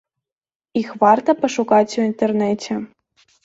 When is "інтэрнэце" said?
2.09-2.83